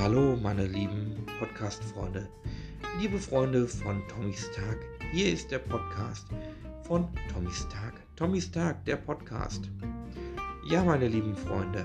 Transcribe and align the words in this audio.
Hallo 0.00 0.36
meine 0.40 0.64
lieben 0.64 1.26
Podcast-Freunde, 1.40 2.28
liebe 3.00 3.18
Freunde 3.18 3.66
von 3.66 4.00
Tommys 4.06 4.48
Tag. 4.52 4.78
Hier 5.10 5.32
ist 5.32 5.50
der 5.50 5.58
Podcast 5.58 6.28
von 6.84 7.08
Tommys 7.32 7.66
Tag. 7.68 7.94
Tommys 8.14 8.48
Tag, 8.48 8.84
der 8.84 8.94
Podcast. 8.94 9.68
Ja, 10.70 10.84
meine 10.84 11.08
lieben 11.08 11.34
Freunde, 11.34 11.84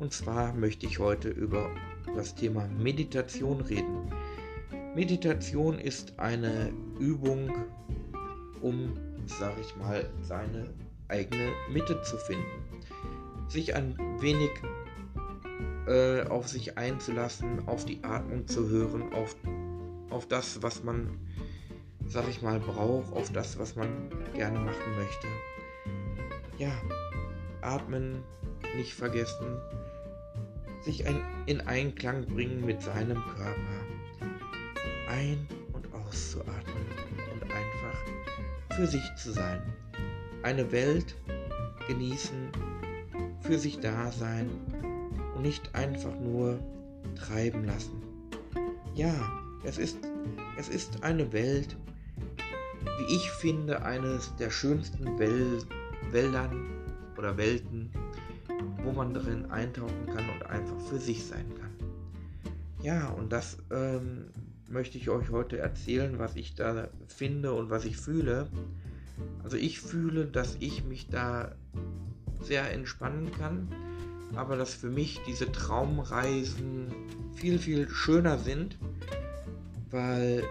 und 0.00 0.12
zwar 0.12 0.54
möchte 0.54 0.86
ich 0.86 0.98
heute 0.98 1.28
über 1.28 1.70
das 2.16 2.34
Thema 2.34 2.66
Meditation 2.66 3.60
reden. 3.60 4.10
Meditation 4.96 5.78
ist 5.78 6.18
eine 6.18 6.72
Übung, 6.98 7.52
um, 8.60 8.92
sag 9.26 9.54
ich 9.60 9.76
mal, 9.76 10.10
seine 10.20 10.74
eigene 11.06 11.52
Mitte 11.72 12.02
zu 12.02 12.18
finden. 12.18 12.64
Sich 13.48 13.72
ein 13.72 13.96
wenig 14.20 14.50
äh, 15.86 16.22
auf 16.22 16.48
sich 16.48 16.76
einzulassen, 16.76 17.66
auf 17.66 17.84
die 17.84 18.02
Atmung 18.02 18.46
zu 18.46 18.68
hören, 18.68 19.12
auf, 19.12 19.36
auf 20.10 20.26
das, 20.26 20.62
was 20.62 20.82
man, 20.82 21.18
sag 22.06 22.28
ich 22.28 22.42
mal, 22.42 22.58
braucht, 22.58 23.12
auf 23.12 23.30
das, 23.32 23.58
was 23.58 23.76
man 23.76 23.88
gerne 24.34 24.58
machen 24.58 24.96
möchte. 24.96 25.26
Ja, 26.58 26.72
atmen, 27.60 28.22
nicht 28.76 28.94
vergessen, 28.94 29.58
sich 30.82 31.06
ein, 31.06 31.20
in 31.46 31.60
Einklang 31.62 32.26
bringen 32.26 32.64
mit 32.64 32.82
seinem 32.82 33.22
Körper. 33.36 33.56
Ein- 35.08 35.46
und 35.72 35.92
auszuatmen 35.94 36.86
und 37.32 37.42
einfach 37.44 38.76
für 38.76 38.86
sich 38.86 39.14
zu 39.16 39.32
sein. 39.32 39.62
Eine 40.42 40.70
Welt 40.72 41.14
genießen, 41.86 42.50
für 43.40 43.58
sich 43.58 43.80
da 43.80 44.10
sein, 44.10 44.50
und 45.36 45.42
nicht 45.42 45.74
einfach 45.74 46.18
nur 46.18 46.58
treiben 47.14 47.64
lassen. 47.64 48.02
Ja, 48.94 49.14
es 49.64 49.78
ist, 49.78 49.98
es 50.58 50.68
ist 50.68 51.02
eine 51.02 51.32
Welt, 51.32 51.76
wie 52.98 53.14
ich 53.14 53.30
finde, 53.30 53.82
eines 53.82 54.34
der 54.36 54.50
schönsten 54.50 55.18
Wel 55.18 55.58
Wäldern 56.10 56.70
oder 57.18 57.36
Welten, 57.36 57.90
wo 58.84 58.92
man 58.92 59.12
drin 59.12 59.50
eintauchen 59.50 60.06
kann 60.06 60.24
und 60.30 60.46
einfach 60.46 60.78
für 60.88 60.98
sich 60.98 61.26
sein 61.26 61.46
kann. 61.60 61.70
Ja, 62.80 63.08
und 63.08 63.32
das 63.32 63.58
ähm, 63.72 64.26
möchte 64.70 64.98
ich 64.98 65.10
euch 65.10 65.30
heute 65.30 65.58
erzählen, 65.58 66.18
was 66.18 66.36
ich 66.36 66.54
da 66.54 66.88
finde 67.08 67.52
und 67.52 67.70
was 67.70 67.84
ich 67.84 67.96
fühle. 67.96 68.48
Also 69.42 69.56
ich 69.56 69.80
fühle, 69.80 70.26
dass 70.26 70.56
ich 70.60 70.84
mich 70.84 71.08
da 71.08 71.56
sehr 72.40 72.72
entspannen 72.72 73.32
kann 73.32 73.68
aber 74.34 74.56
dass 74.56 74.74
für 74.74 74.90
mich 74.90 75.20
diese 75.26 75.50
Traumreisen 75.52 76.92
viel, 77.34 77.58
viel 77.58 77.88
schöner 77.88 78.38
sind, 78.38 78.78
weil 79.90 80.44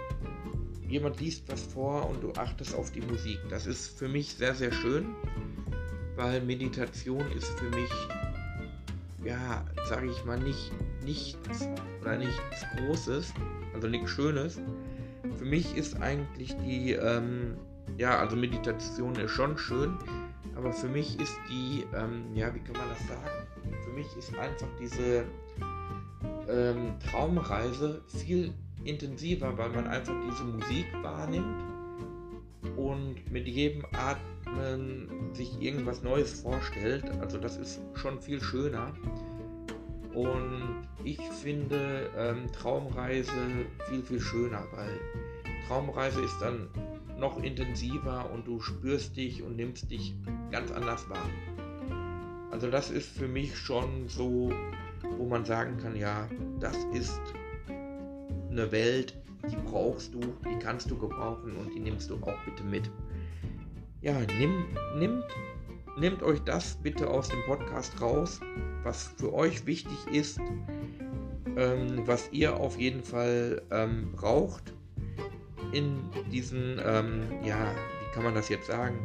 jemand 0.87 1.19
liest 1.19 1.49
was 1.49 1.61
vor 1.61 2.09
und 2.09 2.23
du 2.23 2.31
achtest 2.33 2.75
auf 2.75 2.91
die 2.91 3.01
Musik. 3.01 3.39
Das 3.49 3.65
ist 3.65 3.97
für 3.97 4.07
mich 4.07 4.35
sehr, 4.35 4.55
sehr 4.55 4.71
schön, 4.71 5.07
weil 6.15 6.41
Meditation 6.41 7.23
ist 7.31 7.49
für 7.59 7.69
mich, 7.69 7.91
ja, 9.23 9.65
sage 9.89 10.09
ich 10.09 10.23
mal, 10.25 10.39
nicht 10.39 10.71
nichts 11.03 11.69
oder 12.01 12.17
nichts 12.17 12.65
Großes, 12.77 13.33
also 13.73 13.87
nichts 13.87 14.09
Schönes. 14.11 14.59
Für 15.37 15.45
mich 15.45 15.75
ist 15.75 16.01
eigentlich 16.01 16.55
die, 16.57 16.93
ähm, 16.93 17.57
ja, 17.97 18.19
also 18.19 18.35
Meditation 18.35 19.15
ist 19.15 19.31
schon 19.31 19.57
schön, 19.57 19.97
aber 20.55 20.71
für 20.71 20.87
mich 20.87 21.19
ist 21.19 21.37
die, 21.49 21.85
ähm, 21.93 22.33
ja, 22.33 22.53
wie 22.53 22.59
kann 22.59 22.75
man 22.77 22.89
das 22.89 23.07
sagen? 23.07 23.47
Für 23.83 23.91
mich 23.91 24.07
ist 24.17 24.37
einfach 24.37 24.67
diese 24.79 25.25
ähm, 26.49 26.93
Traumreise 26.99 28.01
viel 28.07 28.53
intensiver, 28.83 29.57
weil 29.57 29.69
man 29.69 29.87
einfach 29.87 30.13
diese 30.29 30.43
Musik 30.43 30.85
wahrnimmt 31.01 31.63
und 32.77 33.31
mit 33.31 33.47
jedem 33.47 33.85
Atmen 33.93 35.33
sich 35.33 35.61
irgendwas 35.61 36.03
Neues 36.03 36.41
vorstellt. 36.41 37.05
Also 37.19 37.37
das 37.37 37.57
ist 37.57 37.81
schon 37.95 38.19
viel 38.19 38.41
schöner. 38.41 38.93
Und 40.13 40.87
ich 41.03 41.19
finde 41.19 42.09
ähm, 42.17 42.49
Traumreise 42.53 43.31
viel, 43.89 44.01
viel 44.01 44.21
schöner, 44.21 44.63
weil 44.73 44.99
Traumreise 45.67 46.21
ist 46.21 46.39
dann 46.39 46.69
noch 47.17 47.41
intensiver 47.41 48.29
und 48.31 48.47
du 48.47 48.59
spürst 48.59 49.15
dich 49.15 49.41
und 49.43 49.55
nimmst 49.55 49.89
dich 49.91 50.13
ganz 50.51 50.71
anders 50.71 51.09
wahr. 51.09 51.29
Also 52.51 52.69
das 52.69 52.89
ist 52.89 53.09
für 53.09 53.27
mich 53.27 53.57
schon 53.57 54.07
so, 54.07 54.51
wo 55.17 55.25
man 55.25 55.45
sagen 55.45 55.77
kann, 55.77 55.95
ja, 55.95 56.27
das 56.59 56.77
ist 56.93 57.21
eine 58.49 58.71
Welt, 58.71 59.15
die 59.49 59.57
brauchst 59.69 60.13
du, 60.13 60.19
die 60.19 60.57
kannst 60.59 60.89
du 60.89 60.97
gebrauchen 60.97 61.55
und 61.57 61.73
die 61.73 61.79
nimmst 61.79 62.09
du 62.09 62.15
auch 62.15 62.37
bitte 62.45 62.63
mit. 62.63 62.89
Ja, 64.01 64.17
nimm, 64.39 64.65
nimmt, 64.97 65.25
nehmt 65.97 66.23
euch 66.23 66.39
das 66.41 66.75
bitte 66.75 67.09
aus 67.09 67.29
dem 67.29 67.43
Podcast 67.45 67.99
raus, 68.01 68.39
was 68.83 69.13
für 69.17 69.33
euch 69.33 69.65
wichtig 69.65 69.97
ist, 70.11 70.39
ähm, 71.57 72.03
was 72.05 72.31
ihr 72.31 72.57
auf 72.57 72.79
jeden 72.79 73.03
Fall 73.03 73.61
ähm, 73.71 74.11
braucht 74.13 74.73
in 75.75 76.09
diesen, 76.31 76.79
ähm, 76.83 77.23
ja, 77.43 77.71
wie 77.71 78.13
kann 78.13 78.23
man 78.23 78.33
das 78.33 78.49
jetzt 78.49 78.67
sagen, 78.67 78.97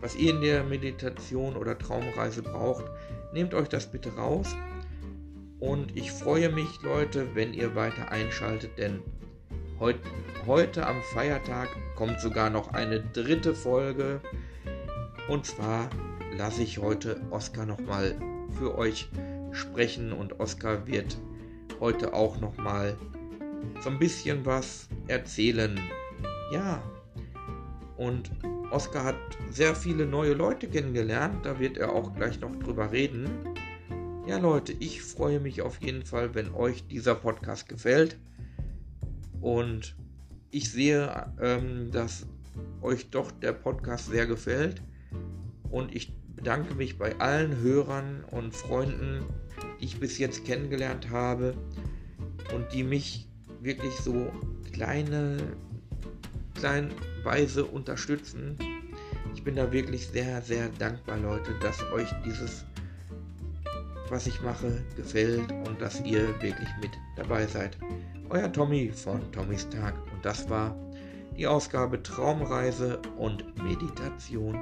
was 0.00 0.16
ihr 0.16 0.30
in 0.30 0.40
der 0.40 0.64
Meditation 0.64 1.56
oder 1.56 1.78
Traumreise 1.78 2.42
braucht, 2.42 2.84
nehmt 3.32 3.54
euch 3.54 3.68
das 3.68 3.90
bitte 3.90 4.14
raus. 4.14 4.54
Und 5.58 5.96
ich 5.96 6.12
freue 6.12 6.48
mich, 6.50 6.68
Leute, 6.82 7.34
wenn 7.34 7.54
ihr 7.54 7.74
weiter 7.74 8.10
einschaltet, 8.10 8.78
denn 8.78 9.00
heut, 9.80 9.96
heute 10.46 10.86
am 10.86 11.02
Feiertag 11.14 11.68
kommt 11.96 12.20
sogar 12.20 12.50
noch 12.50 12.72
eine 12.72 13.00
dritte 13.00 13.54
Folge. 13.54 14.20
Und 15.28 15.46
zwar 15.46 15.90
lasse 16.36 16.62
ich 16.62 16.78
heute 16.78 17.20
Oskar 17.30 17.66
nochmal 17.66 18.16
für 18.58 18.76
euch 18.76 19.08
sprechen 19.52 20.12
und 20.12 20.40
Oskar 20.40 20.86
wird 20.86 21.18
heute 21.80 22.12
auch 22.12 22.38
nochmal 22.40 22.96
so 23.80 23.90
ein 23.90 23.98
bisschen 23.98 24.44
was 24.44 24.88
erzählen. 25.08 25.80
Ja. 26.52 26.82
Und 27.96 28.30
Oskar 28.70 29.04
hat 29.04 29.16
sehr 29.50 29.74
viele 29.74 30.06
neue 30.06 30.34
Leute 30.34 30.68
kennengelernt. 30.68 31.44
Da 31.44 31.58
wird 31.58 31.78
er 31.78 31.92
auch 31.92 32.14
gleich 32.14 32.40
noch 32.40 32.54
drüber 32.56 32.92
reden. 32.92 33.28
Ja, 34.26 34.38
Leute, 34.38 34.72
ich 34.72 35.02
freue 35.02 35.40
mich 35.40 35.62
auf 35.62 35.80
jeden 35.80 36.04
Fall, 36.04 36.34
wenn 36.34 36.52
euch 36.52 36.86
dieser 36.88 37.14
Podcast 37.14 37.68
gefällt. 37.68 38.18
Und 39.40 39.96
ich 40.50 40.70
sehe, 40.70 41.32
ähm, 41.40 41.90
dass 41.92 42.26
euch 42.80 43.10
doch 43.10 43.30
der 43.30 43.52
Podcast 43.52 44.06
sehr 44.06 44.26
gefällt. 44.26 44.82
Und 45.70 45.94
ich 45.94 46.12
bedanke 46.34 46.74
mich 46.74 46.98
bei 46.98 47.18
allen 47.18 47.60
Hörern 47.60 48.24
und 48.30 48.54
Freunden, 48.54 49.24
die 49.80 49.86
ich 49.86 50.00
bis 50.00 50.18
jetzt 50.18 50.44
kennengelernt 50.44 51.10
habe 51.10 51.54
und 52.54 52.72
die 52.72 52.82
mich 52.82 53.28
wirklich 53.60 53.94
so 53.94 54.32
kleine, 54.72 55.38
kleinweise 56.56 57.64
unterstützen. 57.64 58.56
Ich 59.34 59.44
bin 59.44 59.56
da 59.56 59.70
wirklich 59.70 60.08
sehr, 60.08 60.42
sehr 60.42 60.68
dankbar, 60.78 61.18
Leute, 61.18 61.54
dass 61.60 61.82
euch 61.92 62.08
dieses, 62.24 62.64
was 64.08 64.26
ich 64.26 64.40
mache, 64.42 64.82
gefällt 64.96 65.52
und 65.66 65.80
dass 65.80 66.00
ihr 66.02 66.28
wirklich 66.40 66.68
mit 66.80 66.90
dabei 67.16 67.46
seid. 67.46 67.76
Euer 68.30 68.52
Tommy 68.52 68.90
von 68.90 69.20
Tommys 69.32 69.68
Tag 69.68 69.94
und 70.12 70.24
das 70.24 70.48
war 70.50 70.76
die 71.36 71.46
Ausgabe 71.46 72.02
Traumreise 72.02 72.98
und 73.18 73.44
Meditation. 73.62 74.58